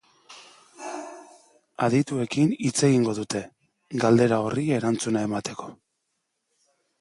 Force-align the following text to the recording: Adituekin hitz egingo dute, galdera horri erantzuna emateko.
Adituekin 1.87 2.49
hitz 2.69 2.87
egingo 2.89 3.13
dute, 3.19 3.43
galdera 4.05 4.41
horri 4.47 4.65
erantzuna 4.79 5.23
emateko. 5.31 5.71